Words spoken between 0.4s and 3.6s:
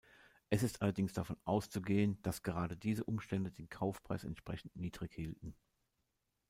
Es ist allerdings davon auszugehen, dass gerade diese Umstände